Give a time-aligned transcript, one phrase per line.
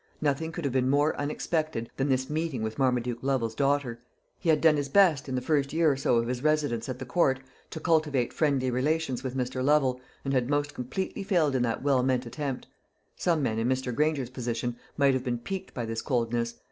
[0.19, 4.01] Nothing could have been more unexpected than this meeting with Marmaduke Lovel's daughter.
[4.39, 6.97] He had done his best, in the first year or so of his residence at
[6.97, 7.39] the Court,
[7.69, 9.63] to cultivate friendly relations with Mr.
[9.63, 12.65] Lovel, and had most completely failed in that well meant attempt.
[13.15, 13.93] Some men in Mr.
[13.93, 16.55] Granger's position might have been piqued by this coldness.